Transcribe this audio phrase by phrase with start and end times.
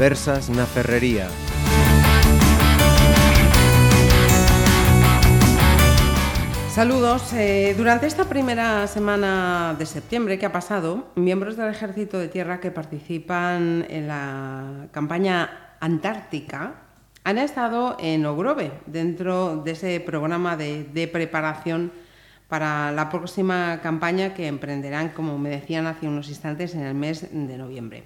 [0.00, 1.28] Conversas na Ferrería.
[6.72, 7.34] Saludos.
[7.34, 12.60] Eh, durante esta primera semana de septiembre que ha pasado, miembros del Ejército de Tierra
[12.60, 16.80] que participan en la campaña antártica
[17.22, 21.92] han estado en Ogrove, dentro de ese programa de preparación
[22.50, 27.28] para la próxima campaña que emprenderán, como me decían hace unos instantes, en el mes
[27.30, 28.04] de noviembre.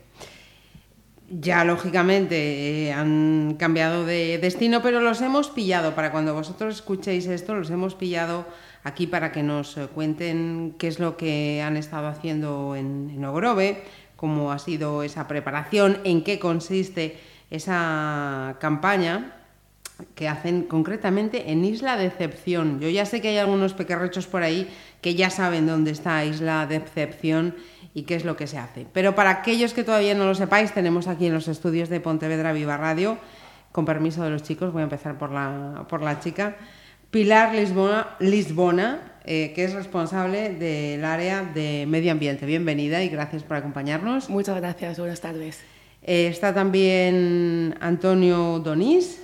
[1.31, 5.95] Ya lógicamente eh, han cambiado de destino, pero los hemos pillado.
[5.95, 8.47] Para cuando vosotros escuchéis esto, los hemos pillado
[8.83, 13.25] aquí para que nos eh, cuenten qué es lo que han estado haciendo en, en
[13.25, 13.85] Ogrove,
[14.17, 17.19] cómo ha sido esa preparación, en qué consiste
[17.51, 19.44] esa campaña
[20.15, 22.81] que hacen concretamente en Isla Decepción.
[22.81, 24.69] Yo ya sé que hay algunos pequerrechos por ahí
[25.01, 27.55] que ya saben dónde está Isla Decepción
[27.95, 28.87] y qué es lo que se hace.
[28.93, 32.53] Pero para aquellos que todavía no lo sepáis, tenemos aquí en los estudios de Pontevedra
[32.53, 33.19] Viva Radio,
[33.71, 36.57] con permiso de los chicos, voy a empezar por la, por la chica,
[37.11, 42.45] Pilar Lisbona, Lisbona eh, que es responsable del área de medio ambiente.
[42.45, 44.29] Bienvenida y gracias por acompañarnos.
[44.29, 45.61] Muchas gracias, buenas tardes.
[46.03, 49.24] Eh, está también Antonio Donís.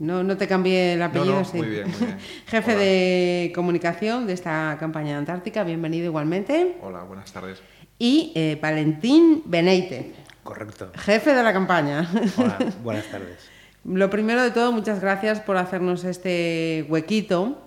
[0.00, 1.58] No, no te cambié el apellido, No, no, sí.
[1.58, 2.18] muy bien, muy bien.
[2.46, 2.80] Jefe Hola.
[2.82, 5.62] de comunicación de esta campaña antártica.
[5.62, 6.78] Bienvenido igualmente.
[6.80, 7.58] Hola, buenas tardes.
[7.98, 10.90] Y eh, Valentín Beneite, Correcto.
[10.96, 12.10] jefe de la campaña.
[12.38, 13.36] Hola, buenas tardes.
[13.84, 17.60] Lo primero de todo, muchas gracias por hacernos este huequito.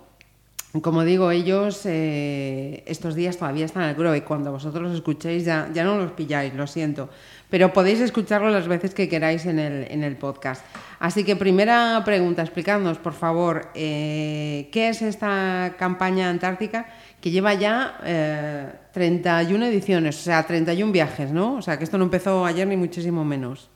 [0.82, 4.24] Como digo, ellos eh, estos días todavía están en el Grove.
[4.24, 7.10] Cuando vosotros los escuchéis ya, ya no los pilláis, lo siento.
[7.54, 10.66] Pero podéis escucharlo las veces que queráis en el, en el podcast.
[10.98, 16.88] Así que primera pregunta, explicadnos, por favor, eh, ¿qué es esta campaña antártica
[17.20, 21.54] que lleva ya eh, 31 ediciones, o sea, 31 viajes, ¿no?
[21.54, 23.70] O sea, que esto no empezó ayer ni muchísimo menos.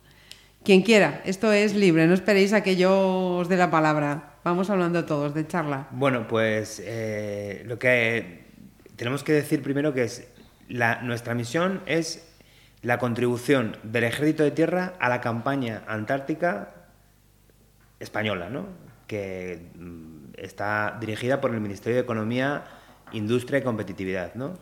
[0.64, 4.40] Quien quiera, esto es libre, no esperéis a que yo os dé la palabra.
[4.42, 5.86] Vamos hablando todos de charla.
[5.92, 8.42] Bueno, pues eh, lo que
[8.96, 10.26] tenemos que decir primero que es
[11.04, 12.27] nuestra misión es
[12.82, 16.70] la contribución del Ejército de Tierra a la campaña antártica
[18.00, 18.66] española, ¿no?
[19.06, 22.64] que mm, está dirigida por el Ministerio de Economía,
[23.12, 24.34] Industria y Competitividad.
[24.34, 24.54] ¿no?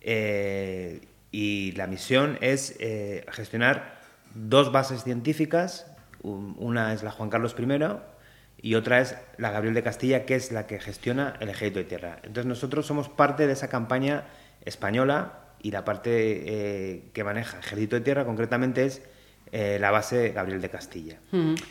[0.00, 1.00] Eh,
[1.32, 3.96] y la misión es eh, gestionar
[4.34, 5.86] dos bases científicas.
[6.22, 7.66] Un- Una es la Juan Carlos I
[8.62, 11.84] y otra es la Gabriel de Castilla, que es la que gestiona el Ejército de
[11.84, 12.16] Tierra.
[12.22, 14.24] Entonces nosotros somos parte de esa campaña
[14.64, 19.02] española y la parte eh, que maneja Ejército de Tierra concretamente es
[19.52, 21.18] eh, la base Gabriel de Castilla.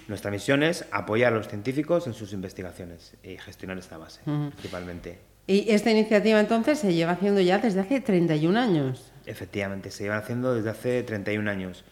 [0.08, 5.20] Nuestra misión es apoyar a los científicos en sus investigaciones y gestionar esta base principalmente.
[5.48, 9.12] Y esta iniciativa entonces se lleva haciendo ya desde hace 31 años.
[9.26, 11.84] Efectivamente, se llevan haciendo desde hace 31 años.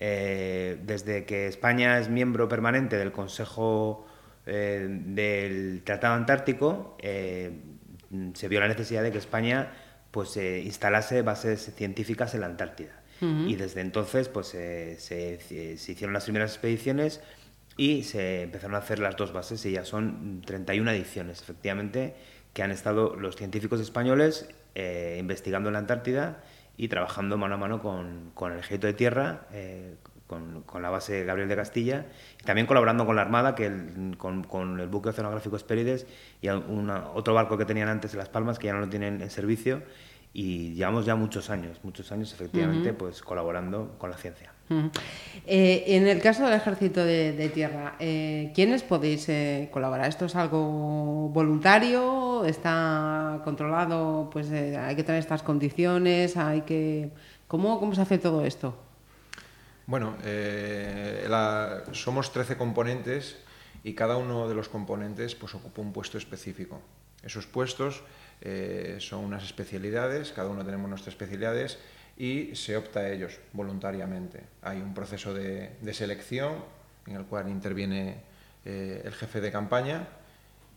[0.00, 4.06] Eh, desde que España es miembro permanente del Consejo
[4.46, 7.50] eh, del Tratado Antártico, eh,
[8.34, 9.72] se vio la necesidad de que España
[10.18, 12.90] pues, eh, instalase bases científicas en la Antártida.
[13.48, 15.38] Y desde entonces pues, eh, se,
[15.78, 17.20] se hicieron las primeras expediciones
[17.76, 22.16] y se empezaron a hacer las dos bases y ya son 31 ediciones, efectivamente,
[22.52, 26.42] que han estado los científicos españoles eh, investigando en la Antártida
[26.76, 29.94] y trabajando mano a mano con, con el Ejército de Tierra, eh,
[30.26, 32.06] con, con la base Gabriel de Castilla,
[32.40, 36.06] y también colaborando con la Armada, que el- con, con el buque oceanográfico Espérides
[36.42, 39.22] y una- otro barco que tenían antes en Las Palmas, que ya no lo tienen
[39.22, 39.82] en servicio,
[40.32, 44.52] y llevamos ya muchos años, muchos años efectivamente, pues colaborando con la ciencia.
[44.70, 44.90] Ujú.
[45.46, 50.08] Eh, en el caso del Ejército de, de Tierra, eh, ¿quiénes podéis eh, colaborar?
[50.08, 52.44] ¿Esto es algo voluntario?
[52.44, 54.28] ¿Está controlado?
[54.30, 57.10] Pues eh, hay que tener estas condiciones, hay que...
[57.46, 58.76] ¿Cómo, cómo se hace todo esto?
[59.86, 63.38] Bueno, eh, la- somos 13 componentes
[63.82, 66.82] y cada uno de los componentes pues, ocupa un puesto específico.
[67.22, 68.02] Esos puestos
[68.40, 71.78] eh, son unas especialidades, cada uno tenemos nuestras especialidades
[72.16, 74.42] y se opta a ellos voluntariamente.
[74.62, 76.56] Hay un proceso de, selección
[77.06, 78.16] en el cual interviene
[78.64, 80.08] eh, el jefe de campaña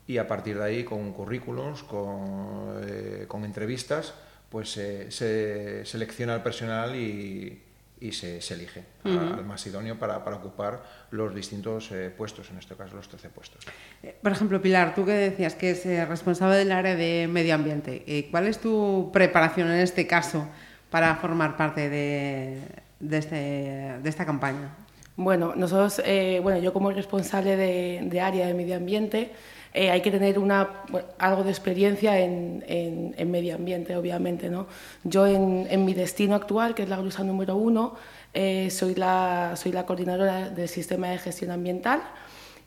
[0.08, 4.14] y a partir de ahí con currículums, con, eh, con entrevistas,
[4.50, 5.12] pues se
[5.86, 7.62] selecciona el personal y,
[8.02, 12.58] y se, se elige al más idóneo para, para ocupar los distintos eh, puestos, en
[12.58, 13.64] este caso los 13 puestos.
[14.02, 17.54] Eh, Por ejemplo, Pilar, tú que decías que es eh, responsable del área de medio
[17.54, 20.48] ambiente, eh, ¿cuál es tu preparación en este caso
[20.90, 22.60] para formar parte de,
[23.00, 24.76] de, este, de esta campaña?
[25.16, 29.32] Bueno, nosotros, eh, bueno, yo como responsable de, de área de medio ambiente,
[29.74, 30.84] eh, hay que tener una,
[31.18, 34.52] algo de experiencia en, medio ambiente, obviamente.
[35.04, 37.96] Yo en, en mi destino actual, que es la grusa número uno,
[38.34, 42.02] eh, soy, la, soy la coordinadora del sistema de gestión ambiental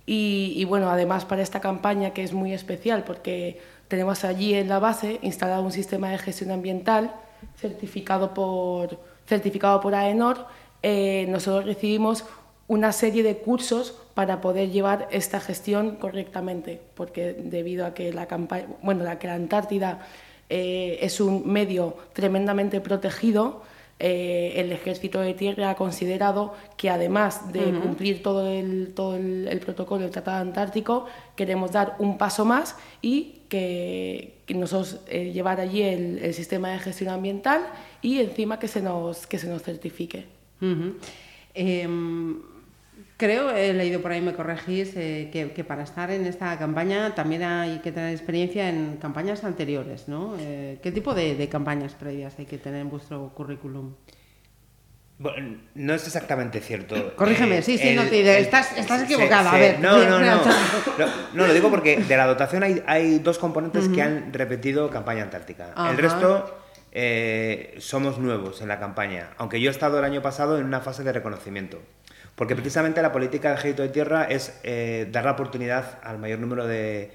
[0.04, 4.78] y, bueno, además para esta campaña que es muy especial porque tenemos allí en la
[4.78, 7.14] base instalado un sistema de gestión ambiental
[7.56, 10.46] certificado por, certificado por AENOR,
[10.82, 12.26] eh, nosotros recibimos
[12.68, 18.26] una serie de cursos para poder llevar esta gestión correctamente, porque debido a que la,
[18.26, 20.06] campaña, bueno, la, que la Antártida
[20.48, 23.62] eh, es un medio tremendamente protegido,
[24.00, 29.60] eh, el Ejército de Tierra ha considerado que además de cumplir todo, el, todo el,
[29.60, 31.06] protocolo del Tratado Antártico,
[31.36, 37.10] queremos dar un paso más y que, nosotros eh, llevar allí el, sistema de gestión
[37.10, 37.62] ambiental
[38.02, 40.26] y encima que se nos, que se nos certifique.
[43.16, 47.44] Creo, he leído por ahí, me corregís, eh, que, para estar en esta campaña también
[47.44, 50.34] hay que tener experiencia en campañas anteriores, ¿no?
[50.40, 53.94] Eh, ¿Qué tipo de, campañas previas hay que tener en vuestro currículum?
[55.16, 57.14] Bueno, no es exactamente cierto.
[57.16, 59.52] Corrígeme, sí, sí, no te, estás, estás equivocada.
[59.52, 60.42] a ver, no, no, no,
[61.34, 65.22] no, lo digo porque de la dotación hay, hay dos componentes que han repetido campaña
[65.22, 65.72] antártica.
[65.88, 70.58] El resto eh, somos nuevos en la campaña, aunque yo he estado el año pasado
[70.58, 71.80] en una fase de reconocimiento.
[72.34, 76.40] Porque precisamente la política de ejército de tierra es eh, dar la oportunidad al mayor
[76.40, 77.12] número de,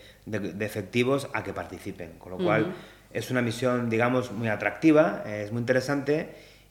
[0.60, 2.14] efectivos a que participen.
[2.20, 2.74] Con lo cual
[3.12, 6.30] es una misión, digamos, muy atractiva, es muy interesante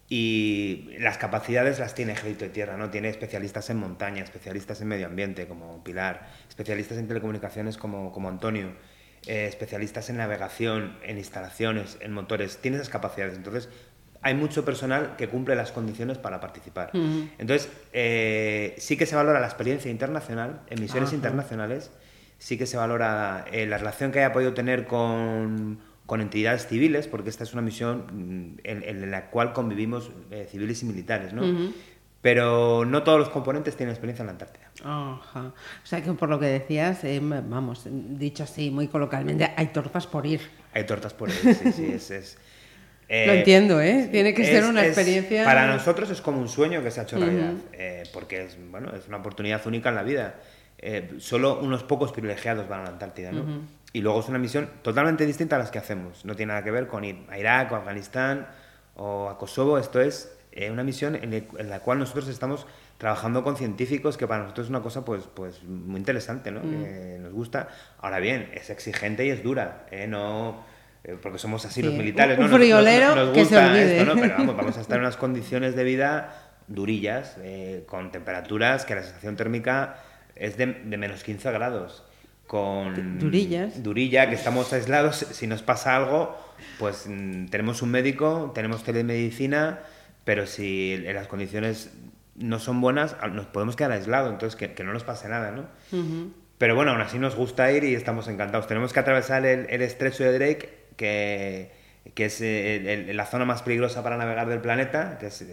[0.09, 2.89] y las capacidades las tiene ejército de tierra, ¿no?
[2.89, 8.29] Tiene especialistas en montaña, especialistas en medio ambiente como Pilar, especialistas en telecomunicaciones como, como
[8.29, 8.73] Antonio.
[9.27, 13.37] Eh, especialistas en navegación, en instalaciones, en motores, tiene esas capacidades.
[13.37, 13.69] Entonces,
[14.23, 16.91] hay mucho personal que cumple las condiciones para participar.
[16.93, 21.91] Entonces, eh, sí que se valora la experiencia internacional, en misiones internacionales,
[22.39, 25.79] sí que se valora eh, la relación que haya podido tener con,
[26.09, 30.87] entidades civiles, porque esta es una misión mm, en, la cual convivimos eh, civiles y
[30.87, 31.43] militares, ¿no?
[32.21, 34.69] Pero no todos los componentes tienen experiencia en la Antártida.
[34.83, 35.53] Ajá.
[35.85, 40.27] O sea que por lo que decías, vamos, dicho así muy coloquialmente, hay tortas por
[40.27, 40.41] ir.
[40.75, 42.37] Hay tortas por ir, sí, sí, es
[43.09, 44.09] eh, Lo entiendo, ¿eh?
[44.11, 45.45] Tiene que ser una experiencia.
[45.45, 48.93] para nosotros es como un sueño que se ha hecho realidad, eh, porque es, bueno,
[48.95, 50.35] es una oportunidad única en la vida.
[50.79, 53.63] Eh, solo unos pocos privilegiados van a la Antártida, ¿no?
[53.93, 56.25] Y luego es una misión totalmente distinta a las que hacemos.
[56.27, 58.47] No tiene nada que ver con ir a Irak o a Afganistán
[58.95, 59.79] o a Kosovo.
[59.79, 60.31] Esto es
[60.71, 62.67] una misión en, la cual nosotros estamos
[62.99, 66.61] trabajando con científicos, que para nosotros es una cosa pues, pues muy interesante, ¿no?
[66.61, 67.69] Que nos gusta.
[68.01, 70.78] Ahora bien, es exigente y es dura, No eh,
[71.23, 74.05] porque somos así los militares, un, friolero que se olvide.
[74.05, 79.03] Pero vamos, a estar en unas condiciones de vida durillas, eh, con temperaturas que la
[79.03, 79.97] sensación térmica
[80.35, 82.05] es de, menos 15 grados.
[82.47, 83.83] Con durillas.
[83.83, 85.17] Durilla, que estamos aislados.
[85.17, 86.39] Si nos pasa algo,
[86.79, 89.81] pues mm, tenemos un médico, tenemos telemedicina,
[90.25, 91.91] pero si las condiciones
[92.37, 95.67] no son buenas, nos podemos quedar aislados, entonces que, no nos pase nada, ¿no?
[96.57, 98.67] Pero bueno, aún así nos gusta ir y estamos encantados.
[98.67, 101.71] Tenemos que atravesar el, el estrecho de Drake que,
[102.13, 105.47] que es eh, la zona más peligrosa para navegar del planeta, que es,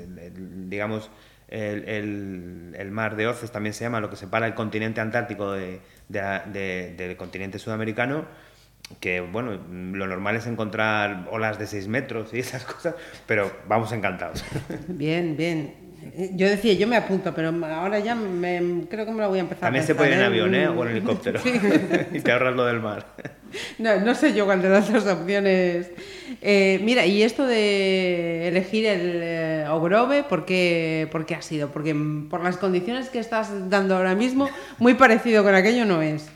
[0.67, 1.09] digamos,
[1.47, 7.15] el, mar de Oces también se llama, lo que separa el continente antártico de, del
[7.15, 8.25] continente sudamericano,
[8.99, 13.91] que bueno, lo normal es encontrar olas de 6 metros y esas cosas, pero vamos
[13.91, 14.43] encantados.
[14.87, 15.85] Bien, bien.
[16.33, 19.41] Yo decía, yo me apunto, pero ahora ya me, creo que me lo voy a
[19.41, 20.67] empezar También se puede ir en avión, ¿eh?
[20.67, 21.39] O en helicóptero.
[22.13, 23.07] y te ahorras lo del mar.
[23.79, 25.91] No, no sé yo cuál de las dos opciones.
[26.41, 31.69] Eh, mira, y esto de elegir el eh, Ogrove, ¿por qué, ¿por qué ha sido?
[31.69, 31.95] Porque
[32.29, 36.27] por las condiciones que estás dando ahora mismo, muy parecido con aquello no es.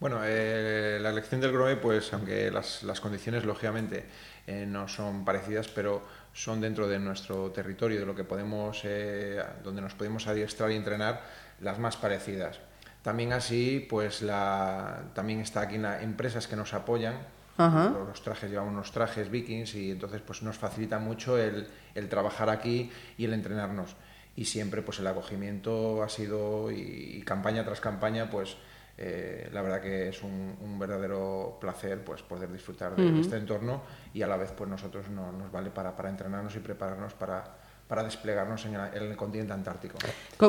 [0.00, 4.04] Bueno, eh, la elección del Grove, pues aunque las, las condiciones lógicamente
[4.46, 6.02] no son parecidas, pero
[6.36, 10.76] son dentro de nuestro territorio, de lo que podemos, eh, donde nos podemos adiestrar y
[10.76, 11.22] entrenar,
[11.62, 12.60] las más parecidas.
[13.06, 17.14] También así, pues la, también está aquí en empresas que nos apoyan.
[17.56, 22.50] Los trajes, llevamos unos trajes vikings y entonces pues nos facilita mucho el, el trabajar
[22.50, 23.94] aquí y el entrenarnos.
[24.34, 28.56] Y siempre pues el acogimiento ha sido, y campaña tras campaña, pues
[28.98, 33.82] eh, la verdad que es un, verdadero placer pues poder disfrutar de este entorno
[34.14, 37.54] y a la vez pues nosotros no, nos vale para, para entrenarnos y prepararnos para,
[37.88, 39.96] para desplegarnos en el, continente antártico.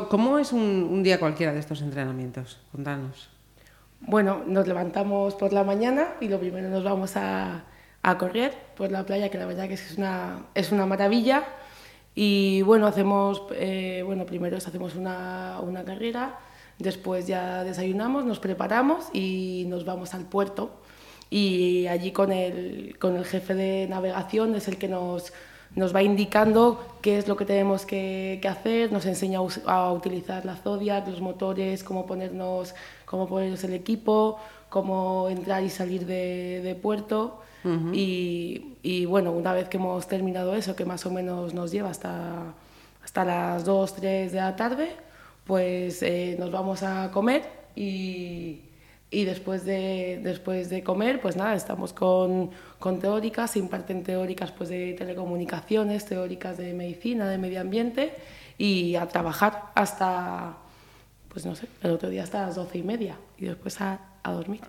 [0.10, 2.60] ¿Cómo es un, día cualquiera de estos entrenamientos?
[2.72, 3.30] Contanos.
[4.00, 7.64] Bueno, nos levantamos por la mañana y lo primero nos vamos a,
[8.04, 11.44] a correr por la playa, que la verdad que es una, es una maravilla.
[12.16, 16.40] Y bueno, hacemos, eh, bueno, primero hacemos una, una carrera,
[16.80, 20.72] Después ya desayunamos, nos preparamos y nos vamos al puerto.
[21.30, 25.34] Y allí con el, con el jefe de navegación es el que nos,
[25.78, 30.56] nos va indicando qué es lo que tenemos que, hacer, nos enseña a, utilizar la
[30.56, 32.74] Zodiac, los motores, cómo ponernos,
[33.06, 37.42] cómo ponernos el equipo, cómo entrar y salir de, puerto.
[37.94, 42.56] y, bueno, una vez que hemos terminado eso, que más o menos nos lleva hasta,
[43.04, 44.90] hasta las 2, 3 de la tarde,
[45.46, 47.44] pues eh, nos vamos a comer
[47.76, 48.62] y,
[49.10, 54.52] y después de, después de comer, pues nada, estamos con, con teóricas, se imparten teóricas
[54.52, 58.14] pues de telecomunicaciones, teóricas de medicina, de medio ambiente
[58.58, 60.58] y a trabajar hasta,
[61.30, 64.32] pues no sé, el otro día hasta las doce y media y después a, a
[64.32, 64.62] dormir.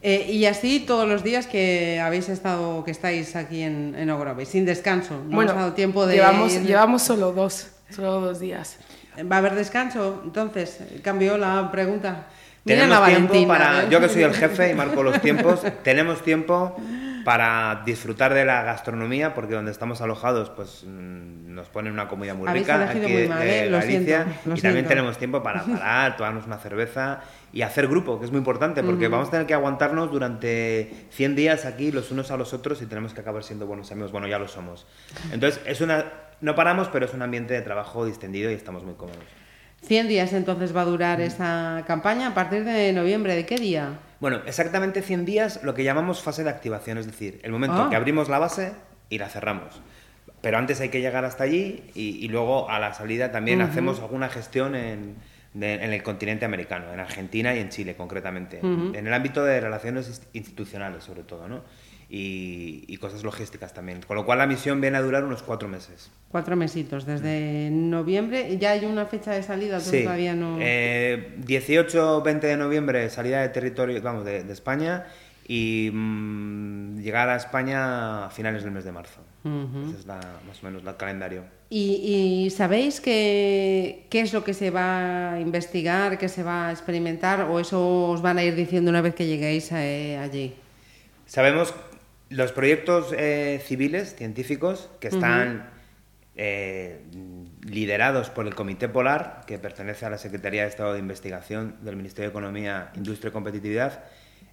[0.00, 4.46] Eh, y así todos los días que habéis estado, que estáis aquí en, en Ogrove,
[4.46, 5.14] sin descanso.
[5.26, 8.78] No bueno, dado tiempo de llevamos, llevamos solo dos, solo dos días.
[9.30, 10.22] ¿Va a haber descanso?
[10.24, 12.28] Entonces, cambió la pregunta.
[12.64, 13.84] Tenemos tiempo para.
[13.84, 13.86] ¿eh?
[13.90, 16.76] Yo que soy el jefe y marco los tiempos, tenemos tiempo
[17.24, 22.34] para disfrutar de la gastronomía, porque donde estamos alojados, pues mm, nos ponen una comida
[22.34, 23.68] muy rica aquí muy mal, ¿eh?
[23.70, 27.20] Galicia, y también tenemos tiempo para parar, tomarnos una cerveza
[27.52, 31.36] y hacer grupo, que es muy importante, porque vamos a tener que aguantarnos durante 100
[31.36, 34.12] días aquí los unos a los otros y tenemos que acabar siendo buenos amigos.
[34.12, 34.86] Bueno, ya lo somos.
[35.32, 36.04] Entonces, es una
[36.40, 39.24] no paramos, pero es un ambiente de trabajo distendido y estamos muy cómodos.
[39.88, 43.34] 100 días entonces va a durar esa campaña a partir de noviembre.
[43.34, 43.98] ¿De qué día?
[44.20, 47.88] Bueno, exactamente 100 días, lo que llamamos fase de activación, es decir, el momento en
[47.88, 47.98] que ah.
[47.98, 48.72] abrimos la base
[49.08, 49.80] y la cerramos.
[50.42, 54.28] Pero antes hay que llegar hasta allí y, luego a la salida también hacemos alguna
[54.28, 55.16] gestión en,
[55.54, 60.22] en, el continente americano, en Argentina y en Chile concretamente, en el ámbito de relaciones
[60.34, 61.62] institucionales sobre todo, ¿no?
[62.10, 64.00] Y, cosas logísticas también.
[64.02, 66.10] Con lo cual la misión viene a durar unos cuatro meses.
[66.30, 68.56] Cuatro mesitos, desde noviembre.
[68.58, 69.78] ¿Ya hay una fecha de salida?
[69.80, 70.56] Sí, todavía no...
[70.60, 75.06] Eh, 18-20 de noviembre salida de territorio, vamos, de, España
[75.46, 79.20] y mm, llegar a España a finales del mes de marzo.
[79.44, 81.44] Ese es la, más o menos el calendario.
[81.70, 86.72] ¿Y, sabéis qué, qué, es lo que se va a investigar, qué se va a
[86.72, 90.54] experimentar o eso os van a ir diciendo una vez que lleguéis eh, allí?
[91.26, 91.74] Sabemos
[92.30, 95.70] los proyectos eh, civiles, científicos, que están
[96.36, 97.02] eh,
[97.62, 101.96] liderados por el Comité Polar, que pertenece a la Secretaría de Estado de Investigación del
[101.96, 104.04] Ministerio de Economía, Industria y Competitividad,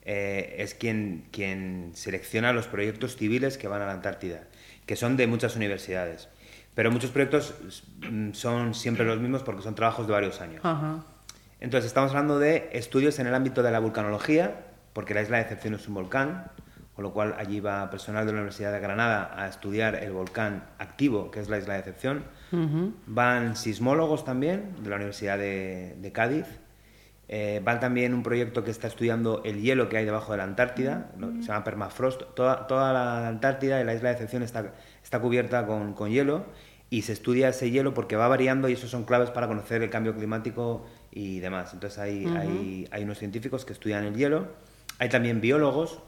[0.03, 4.43] eh, es quien, quien selecciona los proyectos civiles que van a la Antártida,
[4.85, 6.29] que son de muchas universidades.
[6.75, 7.55] Pero muchos proyectos
[8.09, 10.61] mm, son siempre los mismos porque son trabajos de varios años.
[11.59, 15.43] Entonces, estamos hablando de estudios en el ámbito de la vulcanología, porque la isla de
[15.43, 16.51] Excepción es un volcán,
[16.95, 20.63] con lo cual allí va personal de la Universidad de Granada a estudiar el volcán
[20.79, 22.23] activo, que es la isla de excepción.
[23.05, 26.45] Van sismólogos también de la Universidad de, Cádiz.
[27.27, 30.45] Eh, van también un proyecto que está estudiando el hielo que hay debajo de la
[30.45, 31.11] Antártida,
[31.41, 32.21] se llama permafrost.
[32.33, 34.73] Toda, toda, la Antártida y la isla de excepción está,
[35.03, 36.45] está cubierta con, con, hielo
[36.89, 39.89] y se estudia ese hielo porque va variando y eso son claves para conocer el
[39.89, 41.73] cambio climático y demás.
[41.73, 44.47] Entonces hay, hay, hay unos científicos que estudian el hielo.
[44.99, 45.99] Hay también biólogos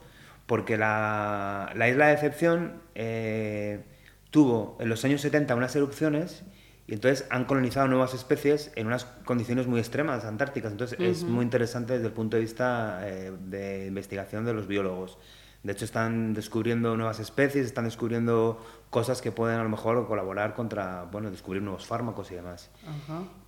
[0.48, 3.84] porque la, isla de excepción eh,
[4.30, 6.42] tuvo en los años 70 unas erupciones
[6.86, 10.72] y entonces han colonizado nuevas especies en unas condiciones muy extremas, antárticas.
[10.72, 15.18] Entonces es muy interesante desde el punto de vista eh, de investigación de los biólogos.
[15.62, 20.54] De hecho, están descubriendo nuevas especies, están descubriendo cosas que pueden a lo mejor colaborar
[20.54, 22.70] contra, bueno, descubrir nuevos fármacos y demás.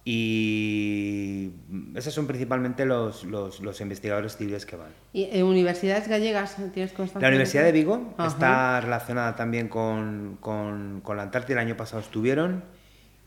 [0.04, 1.52] Y
[1.94, 4.88] esos son principalmente los, los, investigadores civiles que van.
[5.12, 7.20] ¿Y en universidades gallegas tienes constancia?
[7.20, 12.02] La Universidad de Vigo está relacionada también con, con, con la Antártida, el año pasado
[12.02, 12.64] estuvieron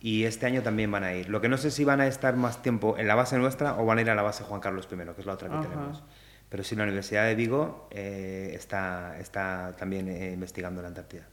[0.03, 1.29] y este año también van a ir.
[1.29, 3.85] Lo que no sé si van a estar más tiempo en la base nuestra o
[3.85, 6.03] van a ir a la base Juan Carlos I, que es la otra que tenemos.
[6.53, 11.23] Pero sí, la Universidad de Vigo eh, está, está también eh, investigando la Antártida.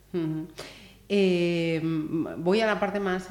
[1.11, 1.79] Eh,
[2.39, 3.27] voy a la parte más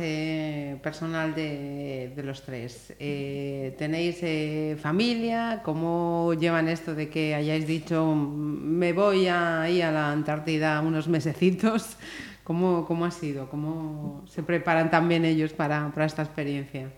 [0.83, 2.93] personal de, los tres.
[2.95, 5.61] ¿Tenéis familia?
[5.63, 11.97] ¿Cómo llevan esto de que hayáis dicho me voy ahí a la Antártida unos mesecitos?
[12.43, 13.49] ¿Cómo, cómo ha sido?
[13.49, 16.91] ¿Cómo se preparan también ellos para, para esta experiencia?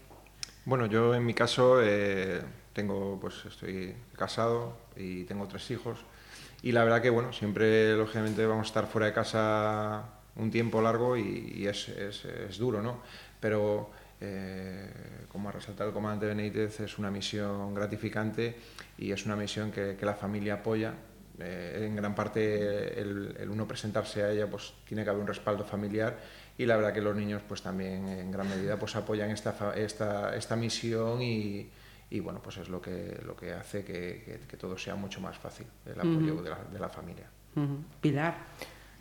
[0.66, 1.80] Bueno, yo en mi caso
[2.74, 6.00] tengo, pues estoy casado y tengo tres hijos.
[6.64, 10.04] Y la verdad que, bueno, siempre, lógicamente, vamos a estar fuera de casa
[10.36, 13.02] un tiempo largo y, es, es, duro, ¿no?
[13.40, 14.90] Pero, eh,
[15.28, 18.56] como ha resaltado el comandante Benítez, es una misión gratificante
[18.98, 20.94] y es una misión que, la familia apoya.
[21.40, 25.28] Eh, en gran parte, el, el, uno presentarse a ella, pues tiene que haber un
[25.28, 26.20] respaldo familiar
[26.58, 30.36] y la verdad que los niños, pues también en gran medida, pues apoyan esta, esta,
[30.36, 31.72] esta misión y,
[32.12, 35.38] y bueno, pues es lo que, lo que hace que, que, todo sea mucho más
[35.38, 37.26] fácil, el apoyo de, la, de, la, familia.
[38.02, 38.36] Pilar.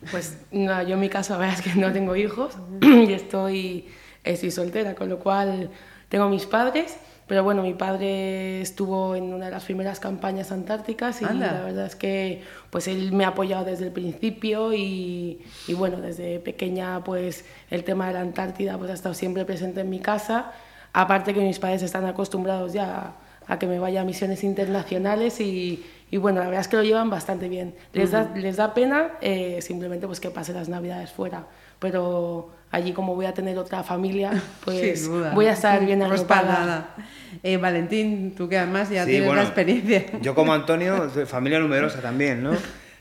[0.09, 3.89] Pues no, yo en mi caso, la verdad es que no tengo hijos y estoy,
[4.23, 5.69] estoy soltera, con lo cual
[6.07, 6.97] tengo mis padres.
[7.27, 11.85] Pero bueno, mi padre estuvo en una de las primeras campañas antárticas y la verdad
[11.85, 17.03] es que pues él me ha apoyado desde el principio y, y, bueno, desde pequeña
[17.05, 20.51] pues el tema de la Antártida pues ha estado siempre presente en mi casa.
[20.93, 23.13] Aparte que mis padres están acostumbrados ya
[23.47, 26.83] a que me vaya a misiones internacionales y, y bueno, la verdad es que lo
[26.83, 27.73] llevan bastante bien.
[27.93, 31.47] Les, da, les da pena eh, simplemente pues que pase las navidades fuera,
[31.79, 34.31] pero allí como voy a tener otra familia,
[34.65, 36.95] pues voy a estar bien arropada.
[37.43, 40.05] Eh, Valentín, tú que además ya tienes la experiencia.
[40.21, 42.51] Yo como Antonio, familia numerosa también, ¿no?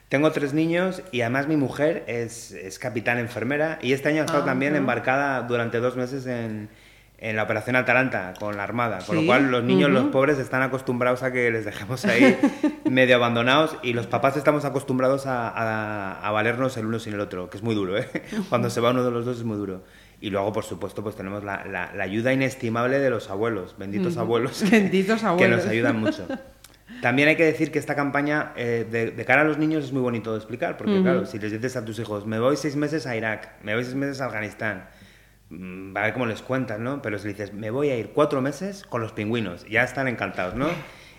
[0.09, 4.25] Tengo tres niños y además mi mujer es, es capitán enfermera y este año ha
[4.25, 6.69] estado ah, también embarcada durante dos meses en,
[7.21, 10.63] en la operación Atalanta con la Armada, con lo cual los niños, los pobres, están
[10.63, 12.39] acostumbrados a que les dejemos ahí
[12.91, 17.51] medio abandonados y los papás estamos acostumbrados a, a, valernos el uno sin el otro,
[17.51, 18.09] que es muy duro, ¿eh?
[18.49, 19.85] Cuando se va uno de los dos es muy duro.
[20.23, 24.63] Y luego, por supuesto, pues tenemos la, la, ayuda inestimable de los abuelos, benditos abuelos,
[24.71, 26.27] benditos abuelos, que nos ayudan mucho.
[27.03, 30.03] También hay que decir que esta campaña eh, de, cara a los niños es muy
[30.03, 33.07] bonito de explicar, porque claro, si les dices a tus hijos, me voy seis meses
[33.07, 34.89] a Irak, me voy seis meses a Afganistán,
[35.51, 37.03] a ver cómo les cuentas, ¿no?
[37.03, 40.55] Pero si dices, me voy a ir cuatro meses con los pingüinos, ya están encantados,
[40.55, 40.69] ¿no?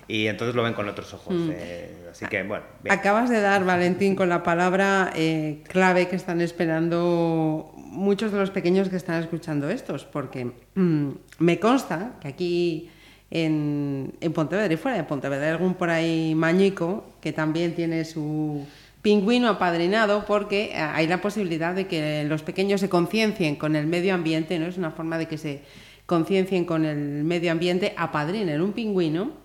[0.07, 1.33] Y entonces lo ven con otros ojos.
[1.33, 1.51] Mm.
[1.53, 2.65] Eh, así que, bueno.
[2.89, 8.51] Acabas de dar, Valentín, con la palabra eh, clave que están esperando muchos de los
[8.51, 11.09] pequeños que están escuchando estos, porque mm,
[11.39, 12.89] me consta que aquí
[13.29, 18.03] en, en Pontevedra y fuera de Pontevedra hay algún por ahí mañico que también tiene
[18.05, 18.65] su
[19.01, 23.88] pingüino apadrinado porque eh, hay la posibilidad de que los pequeños se conciencien con el
[23.88, 24.67] medio ambiente, ¿no?
[24.67, 25.62] Es una forma de que se
[26.05, 29.41] conciencien con el medio ambiente, apadrinen un pingüino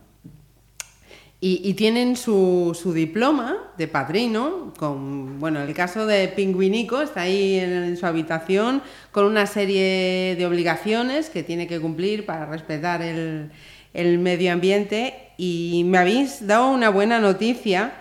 [1.38, 7.58] y, tienen su, su, diploma de padrino, con, bueno, el caso de Pingüinico está ahí
[7.58, 13.50] en, su habitación con una serie de obligaciones que tiene que cumplir para respetar el,
[13.92, 17.92] el medio ambiente y me habéis dado una buena noticia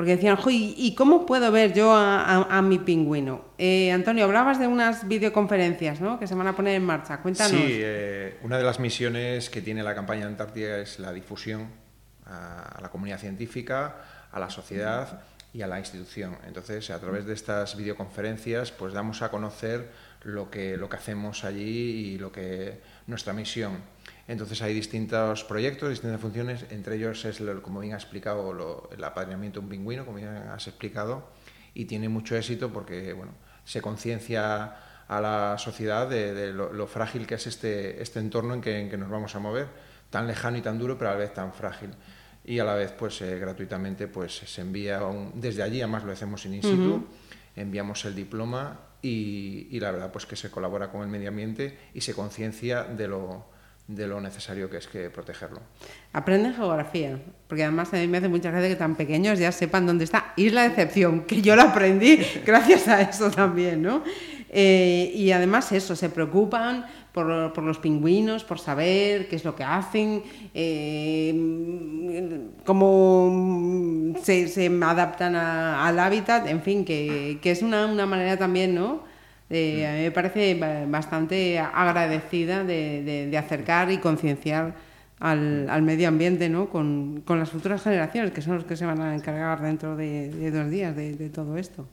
[0.00, 3.44] porque decían, ¿y cómo puedo ver yo a, mi pingüino?
[3.58, 6.18] Eh, Antonio, hablabas de unas videoconferencias ¿no?
[6.18, 7.18] que se van a poner en marcha.
[7.18, 7.50] Cuéntanos.
[7.50, 11.68] Sí, eh, una de las misiones que tiene la campaña Antártida es la difusión
[12.24, 13.96] a, la comunidad científica,
[14.32, 15.20] a la sociedad
[15.52, 16.38] y a la institución.
[16.46, 19.90] Entonces, a través de estas videoconferencias, pues damos a conocer
[20.22, 23.78] lo que, lo que hacemos allí y lo que nuestra misión.
[24.28, 29.60] Entonces hay distintos proyectos, distintas funciones, entre ellos es, como bien ha explicado, el apadrinamiento
[29.60, 31.28] de un pingüino, como bien has explicado,
[31.74, 33.32] y tiene mucho éxito porque bueno,
[33.64, 34.76] se conciencia
[35.08, 39.34] a la sociedad de, lo, frágil que es este, este entorno en que, nos vamos
[39.34, 39.68] a mover,
[40.10, 41.90] tan lejano y tan duro, pero a la vez tan frágil.
[42.44, 45.00] Y a la vez, pues eh, gratuitamente, pues se envía
[45.34, 47.06] desde allí, además lo hacemos in situ,
[47.56, 52.00] enviamos el diploma y, la verdad, pues que se colabora con el medio ambiente y
[52.00, 53.46] se conciencia de lo
[53.90, 55.60] de lo necesario que es que protegerlo.
[56.12, 59.84] Aprenden geografía, porque además a mí me hace mucha gracia que tan pequeños ya sepan
[59.84, 64.04] dónde está Isla de Excepción, que yo la aprendí gracias a eso también, ¿no?
[64.52, 69.54] Eh, y además eso, se preocupan por, por, los pingüinos, por saber qué es lo
[69.54, 71.32] que hacen, eh,
[72.64, 78.74] cómo se, se adaptan al hábitat, en fin, que, que es una, una manera también,
[78.74, 79.08] ¿no?
[79.50, 80.54] Eh, a mí me parece
[80.88, 84.76] bastante agradecida de, acercar y concienciar
[85.18, 86.68] al, medio ambiente ¿no?
[86.70, 90.70] Con, las futuras generaciones, que son los que se van a encargar dentro de, dos
[90.70, 91.86] días de, todo esto.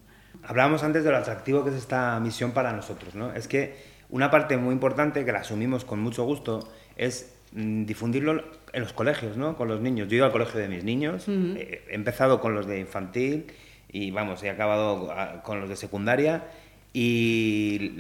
[0.48, 3.16] Hablábamos antes de lo atractivo que es esta misión para nosotros.
[3.16, 3.34] ¿no?
[3.34, 3.76] Es que
[4.10, 8.94] una parte muy importante, que la asumimos con mucho gusto, es mm, difundirlo en los
[8.94, 9.58] colegios, ¿no?
[9.58, 10.08] con los niños.
[10.08, 13.48] Yo he ido al colegio de mis niños, he empezado con los de infantil
[13.90, 16.46] y vamos, he acabado ah, con los de secundaria
[16.94, 17.92] y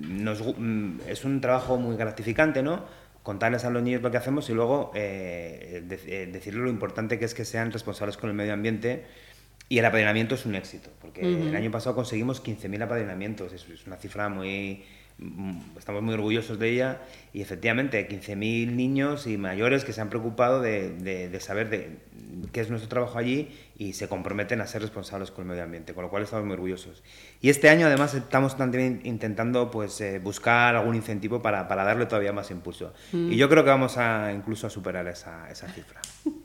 [0.00, 2.84] nos, mm, es un trabajo muy gratificante, ¿no?
[3.22, 7.26] Contarles a los niños lo que hacemos y luego eh, eh, decirles lo importante que
[7.26, 9.04] es que sean responsables con el medio ambiente.
[9.70, 13.86] Y el apadrinamiento es un éxito, porque el año pasado conseguimos 15.000 apadrinamientos, es, es
[13.86, 14.82] una cifra muy,
[15.20, 17.02] Mm, estamos muy orgullosos de ella.
[17.32, 21.98] Y efectivamente 15.000 niños y mayores que se han preocupado de, saber de
[22.52, 25.94] qué es nuestro trabajo allí y se comprometen a ser responsables con el medio ambiente,
[25.94, 27.02] con lo cual estamos muy orgullosos.
[27.40, 32.32] Y este año además estamos también intentando pues, eh, buscar algún incentivo para, darle todavía
[32.32, 32.92] más impulso.
[33.12, 36.00] Y yo creo que vamos a incluso a superar esa, esa cifra.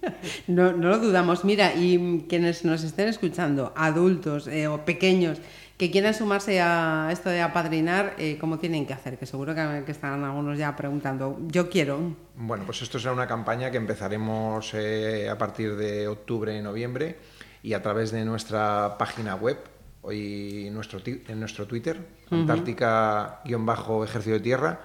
[0.47, 1.43] No, no, lo dudamos.
[1.43, 5.39] Mira, y quienes nos estén escuchando, adultos eh, o pequeños,
[5.77, 9.17] que quieran sumarse a esto de apadrinar, eh, ¿cómo tienen que hacer?
[9.17, 12.15] Que seguro que, que, están algunos ya preguntando, yo quiero.
[12.35, 17.17] Bueno, pues esto será una campaña que empezaremos eh, a partir de octubre y noviembre
[17.61, 19.57] y a través de nuestra página web
[20.01, 24.81] hoy nuestro, en nuestro Twitter, Antártica-Ejército de Tierra.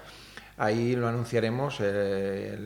[0.57, 2.59] Ahí lo anunciaremos eh,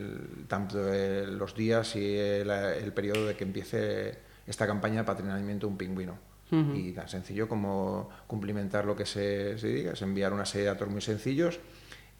[0.48, 5.78] tanto los días y el, periodo de que empiece esta campaña de patrinamiento de un
[5.78, 6.33] pingüino.
[6.50, 10.72] Y tan sencillo como cumplimentar lo que se, se, diga, es enviar una serie de
[10.72, 11.58] datos muy sencillos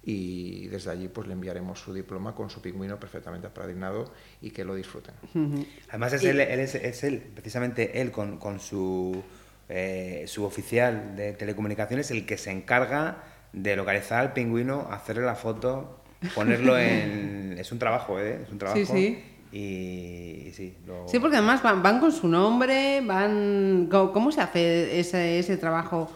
[0.06, 4.64] y desde allí pues le enviaremos su diploma con su pingüino perfectamente apadrinado y que
[4.64, 5.14] lo disfruten.
[5.88, 9.22] Además es, él, es, él, precisamente él con, con su,
[9.68, 15.36] eh, su oficial de telecomunicaciones el que se encarga de localizar al pingüino, hacerle la
[15.36, 16.00] foto,
[16.34, 17.54] ponerlo en...
[17.58, 18.40] es un trabajo, ¿eh?
[18.42, 18.78] Es un trabajo.
[18.78, 19.24] Sí, sí.
[19.54, 23.88] Y, sí, sí, porque además van, van, con su nombre, van...
[23.88, 26.10] ¿Cómo se hace ese, ese trabajo?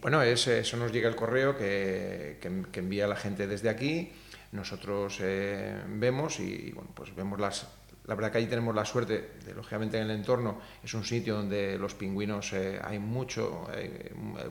[0.00, 2.38] Bueno, eso nos llega el correo que,
[2.74, 4.12] envía la gente desde aquí.
[4.52, 7.66] Nosotros eh, vemos y, bueno, pues vemos las.
[8.06, 11.34] La verdad que ahí tenemos la suerte de, lógicamente, en el entorno es un sitio
[11.34, 13.66] donde los pingüinos eh, hay mucho,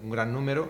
[0.04, 0.70] un gran número.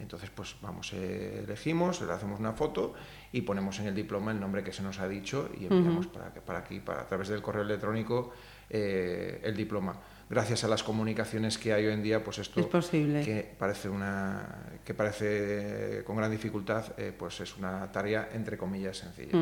[0.00, 2.94] Entonces, pues vamos, eh, elegimos, le hacemos una foto
[3.32, 6.32] y ponemos en el diploma el nombre que se nos ha dicho y enviamos para,
[6.32, 8.32] para aquí, para, a través del correo electrónico,
[8.70, 9.98] el diploma
[10.30, 13.22] gracias a las comunicaciones que hay hoy en día, pues esto es posible.
[13.22, 14.44] que parece una
[14.84, 19.38] que parece con gran dificultad, eh, pues es una tarea entre comillas sencilla.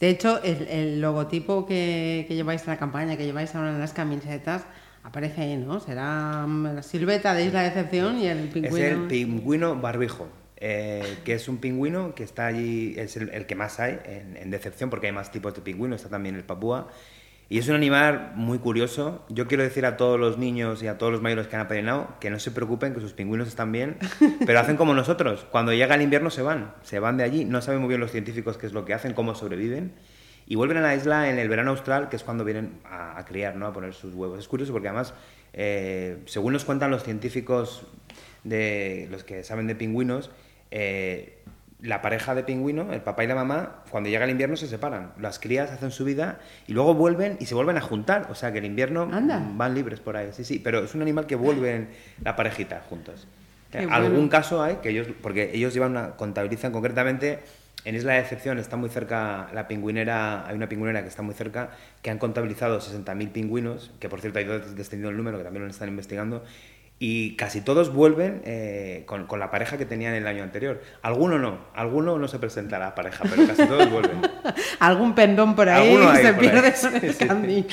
[0.00, 4.64] De hecho, el, logotipo que, lleváis en la campaña, que lleváis ahora en las camisetas,
[5.02, 5.80] aparece ahí, ¿no?
[5.80, 8.76] Será mm, la silueta de Isla de Excepción y el pingüino.
[8.76, 10.28] Es el pingüino barbijo.
[10.66, 14.50] Eh, que es un pingüino que está allí, es el, que más hay en, en,
[14.50, 16.88] Decepción, porque hay más tipos de pingüino, está también el papúa,
[17.50, 19.22] y es un animal muy curioso.
[19.28, 22.14] Yo quiero decir a todos los niños y a todos los mayores que han apadrinado
[22.18, 23.98] que no se preocupen, que sus pingüinos están bien,
[24.46, 25.46] pero hacen como nosotros.
[25.50, 27.44] Cuando llega el invierno se van, se van de allí.
[27.44, 29.92] No saben muy bien los científicos qué es lo que hacen, cómo sobreviven.
[30.46, 33.56] Y vuelven a la isla en el verano austral, que es cuando vienen a, criar,
[33.56, 33.66] ¿no?
[33.66, 34.38] a poner sus huevos.
[34.38, 35.12] Es curioso porque además,
[35.52, 37.86] eh, según nos cuentan los científicos
[38.44, 40.30] de los que saben de pingüinos,
[40.76, 41.38] eh,
[41.80, 45.12] la pareja de pingüino, el papá y la mamá, cuando llega el invierno se separan.
[45.20, 48.26] Las crías hacen su vida y luego vuelven y se vuelven a juntar.
[48.28, 50.30] O sea que el invierno van libres por ahí.
[50.32, 51.90] Sí, sí, pero es un animal que vuelven
[52.22, 53.28] la parejita juntos.
[53.90, 57.40] Algún caso hay que ellos, porque ellos llevan una, contabilizan concretamente
[57.84, 61.34] en Isla de Excepción está muy cerca la pingüinera, hay una pingüinera que está muy
[61.34, 65.44] cerca, que han contabilizado 60.000 pingüinos, que por cierto hay dos descendido el número, que
[65.44, 66.44] también lo están investigando,
[66.98, 70.80] y casi todos vuelven eh, con, con, la pareja que tenían el año anterior.
[71.02, 74.20] Alguno no, alguno no se presenta a la pareja, pero casi todos vuelven.
[74.78, 77.66] Algún pendón por ahí se pierde en el camino.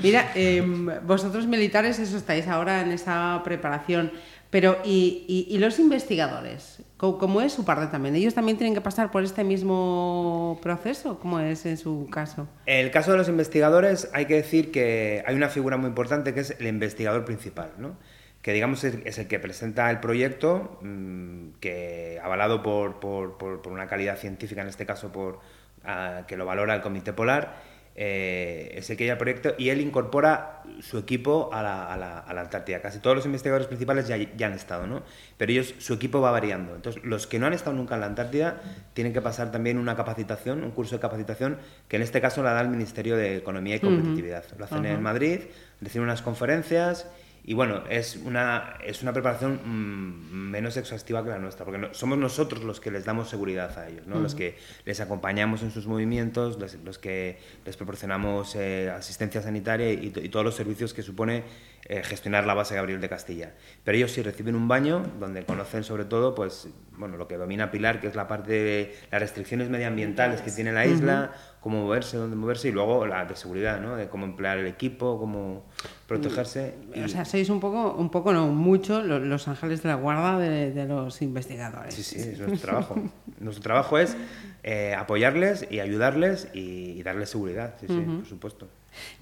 [0.00, 4.12] Mira, em, vosotros militares, eso estáis ahora en esa preparación.
[4.50, 6.82] Pero, ¿y, los investigadores?
[6.96, 8.16] ¿Cómo, es su parte también?
[8.16, 11.18] ¿Ellos también tienen que pasar por este mismo proceso?
[11.18, 12.48] ¿Cómo es en su caso?
[12.66, 16.40] El caso de los investigadores hay que decir que hay una figura muy importante que
[16.40, 17.96] es el investigador principal, ¿no?
[18.42, 23.86] que digamos es, el que presenta el proyecto, mm, que avalado por, por, por, una
[23.86, 25.40] calidad científica, en este caso por
[25.84, 27.56] ah, que lo valora el Comité Polar,
[28.00, 31.96] eh, es el que lleva el proyecto y él incorpora su equipo a la, a
[31.96, 32.80] la, a la Antártida.
[32.80, 35.02] Casi todos los investigadores principales ya, ya, han estado, ¿no?
[35.36, 36.76] Pero ellos, su equipo va variando.
[36.76, 38.60] Entonces, los que no han estado nunca en la Antártida
[38.94, 41.58] tienen que pasar también una capacitación, un curso de capacitación,
[41.88, 44.44] que en este caso la da el Ministerio de Economía y Competitividad.
[44.56, 45.40] Lo hacen en Madrid,
[45.80, 47.08] reciben unas conferencias
[47.48, 52.18] y bueno, es una, es una preparación mm, menos exhaustiva que la nuestra, porque somos
[52.18, 54.20] nosotros los que les damos seguridad a ellos, ¿no?
[54.20, 60.12] los que les acompañamos en sus movimientos, los, que les proporcionamos eh, asistencia sanitaria y,
[60.14, 61.42] y, todos los servicios que supone
[61.84, 63.54] eh, gestionar la base Gabriel de Castilla.
[63.82, 67.70] Pero ellos sí reciben un baño donde conocen sobre todo pues, bueno, lo que domina
[67.70, 72.16] Pilar, que es la parte de las restricciones medioambientales que tiene la isla, cómo moverse,
[72.16, 73.96] dónde moverse y luego la de seguridad, ¿no?
[73.96, 75.64] de cómo emplear el equipo, cómo
[76.06, 76.74] protegerse.
[77.02, 80.86] O sea, sois un poco, un poco no, mucho los, ángeles de la guarda de,
[80.86, 81.94] los investigadores.
[81.94, 83.02] Sí, sí, es nuestro trabajo.
[83.38, 84.16] nuestro trabajo es
[84.62, 88.68] eh, apoyarles y ayudarles y, darles seguridad, sí, sí, por supuesto.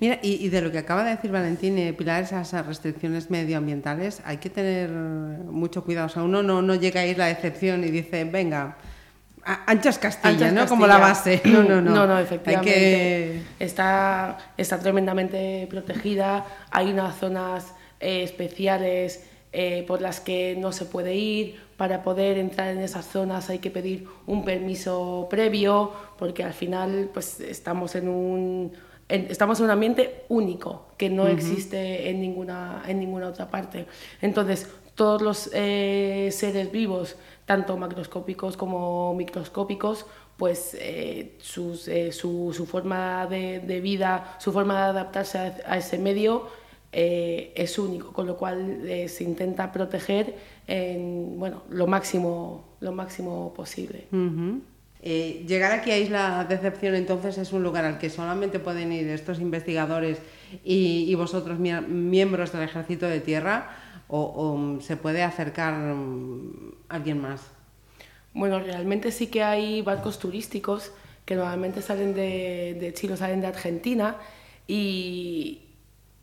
[0.00, 4.38] Mira, y, de lo que acaba de decir Valentín, eh, Pilar, esas restricciones medioambientales, hay
[4.38, 6.06] que tener mucho cuidado.
[6.06, 8.76] O sea, uno no, no llega a ir la excepción y dice, venga,
[9.66, 10.66] anchas Castilla, ¿no?
[10.66, 11.40] Como la base.
[11.46, 11.90] No, no, no.
[11.92, 13.42] No, no, efectivamente.
[13.58, 16.44] Está, está tremendamente protegida.
[16.70, 21.66] Hay unas zonas eh, especiales eh, por las que no se puede ir.
[21.76, 27.10] Para poder entrar en esas zonas hay que pedir un permiso previo, porque al final
[27.12, 28.72] pues, estamos en un
[29.08, 33.86] estamos en un ambiente único que no existe en ninguna, en ninguna otra parte.
[34.20, 42.66] Entonces, todos los eh, seres vivos, tanto macroscópicos como microscópicos, pues eh, eh, su, su,
[42.66, 46.48] forma de, vida, su forma de adaptarse a, ese medio
[46.92, 50.34] eh, es único, con lo cual se intenta proteger
[50.66, 54.06] en, bueno, lo, máximo, lo máximo posible.
[55.08, 59.08] Eh, llegar aquí a Isla Decepción entonces es un lugar al que solamente pueden ir
[59.10, 60.18] estos investigadores
[60.64, 63.70] y, vosotros miembros del Ejército de Tierra
[64.08, 67.42] o, se puede acercar mm, alguien más.
[68.34, 70.90] Bueno, realmente sí que hay barcos turísticos
[71.24, 74.16] que normalmente salen de, de Chile, salen de Argentina
[74.66, 75.66] y,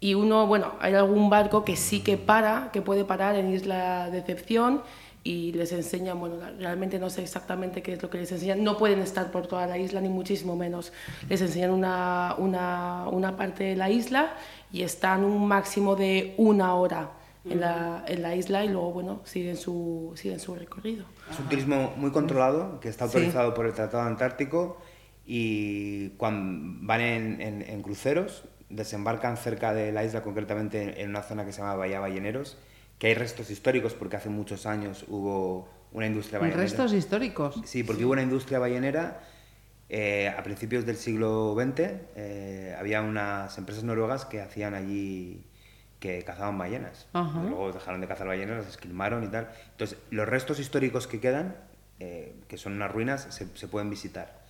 [0.01, 4.09] y uno, bueno, hay algún barco que sí que para, que puede parar en Isla
[4.11, 4.81] Decepción
[5.23, 8.77] y les enseñan, bueno, realmente no sé exactamente qué es lo que les enseñan, no
[8.77, 10.91] pueden estar por toda la isla ni muchísimo menos,
[11.29, 14.33] les enseñan una, una, una parte de la isla
[14.71, 17.11] y están un máximo de una hora
[17.49, 21.05] en la, en la isla y luego, bueno, siguen su, siguen su recorrido.
[21.31, 24.77] Es un turismo muy controlado, que está autorizado por el Tratado Antártico
[25.25, 31.21] y cuando van en, en, en cruceros desembarcan cerca de la isla, concretamente en una
[31.21, 32.57] zona que se llama Bahía Balleneros,
[32.97, 36.61] que hay restos históricos porque hace muchos años hubo una industria ballenera.
[36.61, 37.61] ¿Restos históricos?
[37.65, 39.21] Sí, porque hubo una industria ballenera
[39.89, 41.91] eh, a principios del siglo XX.
[42.15, 45.43] Eh, había unas empresas noruegas que hacían allí
[45.99, 47.07] que cazaban ballenas.
[47.13, 49.49] Luego dejaron de cazar ballenas, las esquilmaron y tal.
[49.71, 51.55] Entonces, los restos históricos que quedan,
[51.99, 54.43] eh, que son unas ruinas, se, se pueden visitar.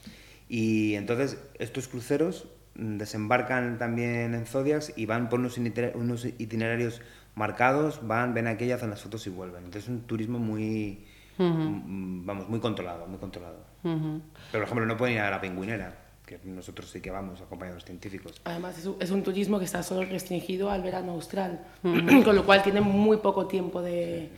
[0.50, 7.02] Y entonces, estos cruceros desembarcan también en Zodiacs y van por unos, itinerarios
[7.36, 9.66] marcados, van, ven aquellas, hacen las fotos y vuelven.
[9.66, 11.06] Entonces es un turismo muy,
[11.38, 13.66] mm, vamos, muy controlado, muy controlado.
[13.82, 17.84] Pero por ejemplo no pueden ir a la pingüinera, que nosotros sí que vamos acompañados
[17.84, 18.42] científicos.
[18.46, 22.84] Además es un, turismo que está solo restringido al verano austral, con lo cual tienen
[22.84, 24.30] muy poco tiempo de...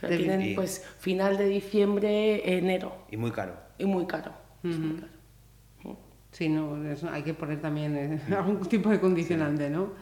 [0.00, 3.06] tienen pues final de diciembre, enero.
[3.10, 3.54] Y muy caro.
[3.78, 4.32] Y muy caro.
[4.62, 5.14] muy caro.
[6.34, 6.76] Sí, no,
[7.12, 9.92] hay que poner también eh, algún tipo de condicionante, ¿no?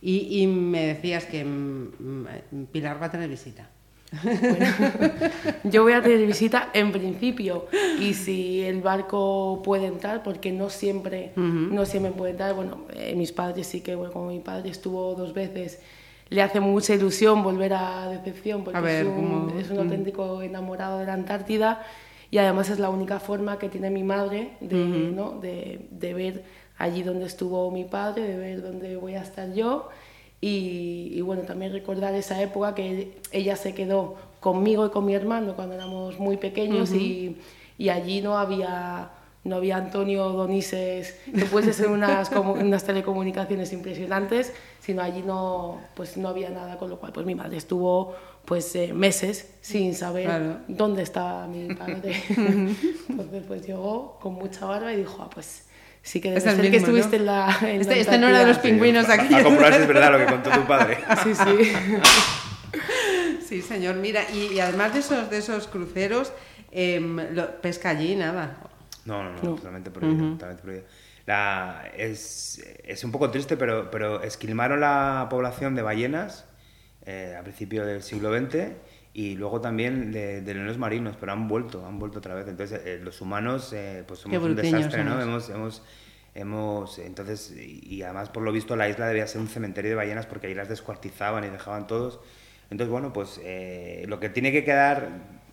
[0.00, 3.70] Y, y me decías que mm, mm, Pilar va a tener visita.
[5.64, 7.66] yo voy a tener visita en principio
[7.98, 13.14] y si el barco puede entrar, porque no siempre, no siempre puede entrar, bueno, eh,
[13.16, 15.80] mis padres sí que, bueno, como mi padre estuvo dos veces,
[16.28, 19.80] le hace mucha ilusión volver a Decepción porque es, un, es un mm.
[19.80, 21.84] auténtico enamorado de la Antártida
[22.30, 25.32] y además es la única forma que tiene mi madre de, ¿no?
[25.32, 26.44] de, de, ver
[26.78, 29.88] allí donde estuvo mi padre, de ver dónde voy a estar yo.
[30.40, 35.14] Y, y, bueno, también recordar esa época que ella se quedó conmigo y con mi
[35.14, 37.38] hermano cuando éramos muy pequeños y,
[37.78, 39.10] y allí no había
[39.46, 46.16] no había Antonio Donises, que puede ser unas, unas telecomunicaciones impresionantes, sino allí no, pues
[46.16, 50.58] no había nada, con lo cual pues mi madre estuvo pues eh, meses sin saber
[50.68, 52.22] dónde estaba mi padre.
[53.08, 55.65] Entonces pues llegó con mucha barba y dijo, ah, pues
[56.06, 57.48] sí que debe ser que estuviste en la...
[57.68, 59.34] este, este no era de los pingüinos aquí.
[59.34, 60.98] A comprobar si es verdad lo que contó tu padre.
[61.24, 61.72] sí, sí.
[63.46, 63.96] sí, señor.
[63.96, 66.32] Mira, y, además de esos, de esos cruceros,
[66.70, 67.18] em,
[67.60, 68.56] pesca allí, nada.
[69.04, 70.32] No, no, no, totalmente prohibido.
[70.32, 70.86] Totalmente prohibido.
[71.26, 76.44] La, es, es, un poco triste, pero, pero esquilmaron la población de ballenas
[77.04, 78.74] eh, a principios del siglo XX
[79.18, 82.46] y luego también de, leones marinos, pero han vuelto, han vuelto otra vez.
[82.48, 85.18] Entonces, eh, los humanos, eh, pues somos un desastre, ¿no?
[85.18, 85.82] Hemos, hemos,
[86.34, 90.26] hemos, entonces, y, además, por lo visto, la isla debía ser un cementerio de ballenas
[90.26, 92.20] porque ahí las descuartizaban y dejaban todos.
[92.68, 93.40] Entonces, bueno, pues
[94.06, 95.08] lo que tiene que quedar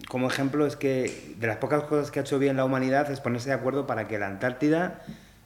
[0.09, 3.21] como ejemplo es que de las pocas cosas que ha hecho bien la humanidad es
[3.21, 5.05] ponerse de acuerdo para que la Antártida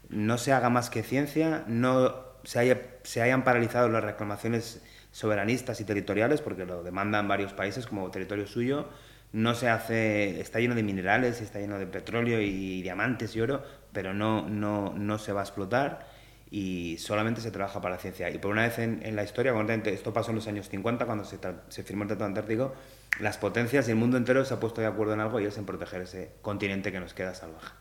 [0.09, 4.81] no se haga más que ciencia, no se, haya, se hayan paralizado las reclamaciones
[5.17, 8.87] soberanistas y territoriales, porque lo demandan varios países como territorio suyo,
[9.33, 13.63] no se hace, está lleno de minerales, está lleno de petróleo y diamantes y oro,
[13.91, 16.07] pero no, no, no se va a explotar
[16.51, 18.29] y solamente se trabaja para la ciencia.
[18.29, 21.39] Y por una vez en, la historia, esto pasó en los años 50 cuando se,
[21.69, 22.75] se, firmó el Tratado Antártico,
[23.19, 25.57] las potencias y el mundo entero se ha puesto de acuerdo en algo y es
[25.57, 27.73] en proteger ese continente que nos queda salvaje.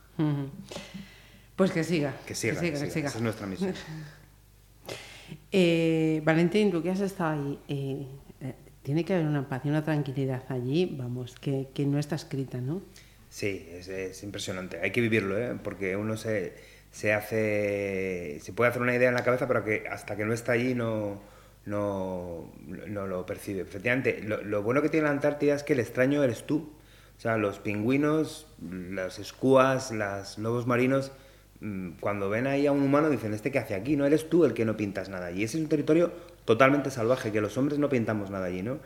[1.55, 2.15] Pues que siga.
[2.27, 3.09] Que siga, que siga.
[3.09, 3.75] Esa es nuestra misión.
[5.53, 8.07] Eh, Valentín, tú que has estado ahí, eh,
[8.41, 12.61] eh, tiene que haber una paz y una tranquilidad allí, vamos, que, no está escrita,
[12.61, 12.83] ¿no?
[13.29, 14.79] Sí, es, es impresionante.
[14.81, 15.57] Hay que vivirlo, ¿eh?
[15.63, 16.55] porque uno se,
[16.91, 20.33] se, hace, se puede hacer una idea en la cabeza, pero que hasta que no
[20.33, 21.21] está allí no,
[21.67, 22.51] no,
[22.87, 23.63] lo percibe.
[23.63, 26.73] Efectivamente, lo, lo, bueno que tiene la Antártida es que el extraño eres tú.
[27.17, 31.13] O sea, los pingüinos, las escuas, los lobos marinos
[32.01, 33.97] cuando ven ahí a un humano dicen, ¿este qué hace aquí?
[33.97, 35.43] No eres tú el que no pintas nada allí.
[35.45, 36.13] Ese es un territorio
[36.45, 38.79] totalmente salvaje, que los hombres no pintamos nada allí, ¿no?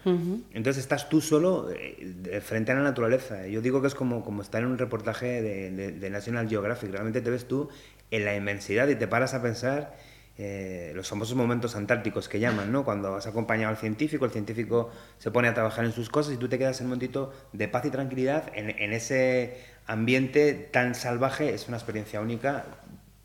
[0.52, 3.46] Entonces estás tú solo eh, frente a la naturaleza.
[3.46, 6.90] Yo digo que es como, como estar en un reportaje de, de, National Geographic.
[6.90, 7.68] Realmente te ves tú
[8.10, 9.94] en la inmensidad y te paras a pensar
[10.38, 12.82] eh, los famosos momentos antárticos que llaman, ¿no?
[12.82, 16.38] Cuando has acompañado al científico, el científico se pone a trabajar en sus cosas y
[16.38, 19.58] tú te quedas en un momentito de paz y tranquilidad en, en ese
[19.90, 22.64] ambiente tan salvaje, es una experiencia única,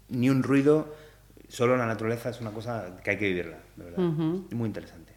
[0.10, 0.94] ni un ruido,
[1.48, 4.00] solo la naturaleza es una cosa que hay que vivirla, de verdad.
[4.00, 5.14] Muy interesante.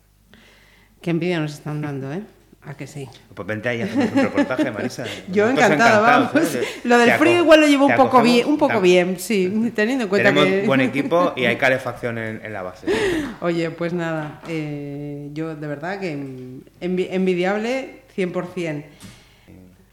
[1.00, 2.22] Qué envidia nos están dando, ¿eh?
[2.62, 3.08] ¿A que sí?
[3.34, 5.04] Pues vente ahí a hacer un reportaje, Marisa.
[5.32, 6.54] Yo encantada, vamos.
[6.54, 6.62] ¿eh?
[6.84, 10.10] Lo del frío igual lo llevo un poco bien, un poco bien, sí, teniendo en
[10.10, 10.66] cuenta Tenemos que...
[10.66, 12.88] buen equipo y hay calefacción en, en la base.
[13.40, 16.14] Oye, pues nada, eh, yo de verdad que
[16.80, 18.84] envi- envidiable 100%.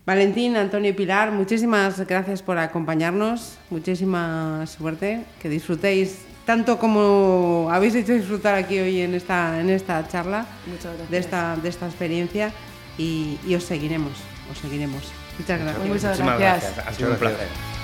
[0.05, 7.95] Valentín, Antonio y Pilar, muchísimas gracias por acompañarnos, muchísima suerte, que disfrutéis tanto como habéis
[7.95, 11.09] hecho disfrutar aquí hoy en esta, en esta charla Muchas gracias.
[11.09, 12.51] de esta, de esta experiencia
[12.99, 14.13] y, y os seguiremos,
[14.51, 15.01] os seguiremos.
[15.39, 15.87] Muchas gracias.
[15.87, 16.73] Muchas Muchísimas gracias.
[16.75, 16.87] gracias.
[16.87, 17.37] Ha sido un gracias.
[17.39, 17.74] placer.